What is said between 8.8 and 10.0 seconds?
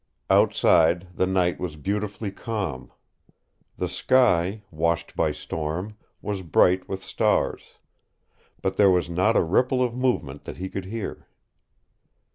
was not a ripple of